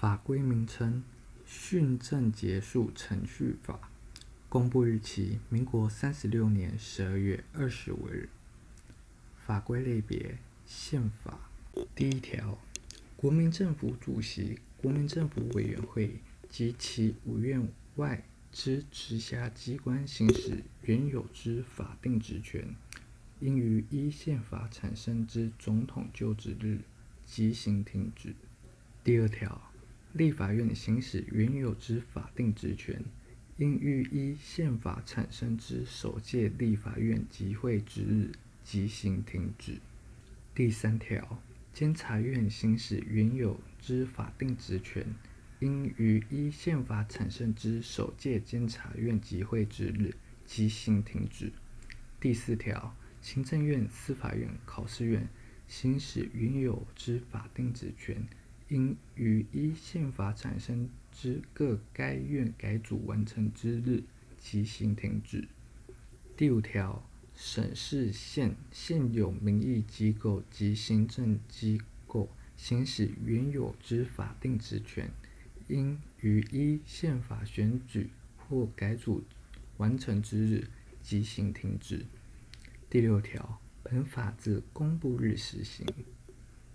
[0.00, 1.02] 法规名称：
[1.44, 3.90] 训政结束程序法。
[4.48, 8.30] 公布日期：民国三十六年十二月二十五日。
[9.44, 11.50] 法规类别：宪法。
[11.94, 12.58] 第一条，
[13.14, 16.16] 国民政府主席、国民政府委员会
[16.48, 22.74] 及其五院外之直辖机关行使原有之法定职权，
[23.40, 26.78] 应于依宪法产生之总统就职日
[27.26, 28.34] 即行停止。
[29.04, 29.69] 第二条，
[30.12, 33.00] 立法院行使原有之法定职权，
[33.58, 38.32] 应于依宪法产生之首届立法院集会之日
[38.64, 39.78] 即行停止。
[40.52, 41.40] 第三条，
[41.72, 45.06] 监察院行使原有之法定职权，
[45.60, 51.52] 应于依宪法产生之首届监察院集会之日即行停止。
[52.18, 55.28] 第四条，行政院、司法院、考试院
[55.68, 58.26] 行使原有之法定职权，
[58.70, 64.04] 应于依宪法产生之各该院改组完成之日
[64.38, 65.48] 即行停止。
[66.36, 67.04] 第五条，
[67.34, 75.10] 省市县现有民意机构及行政机构行使原有之法定职权，
[75.66, 79.24] 应于依宪法选举或改组
[79.78, 80.68] 完成之日
[81.02, 82.06] 即行停止。
[82.88, 85.84] 第六条，本法自公布日施行。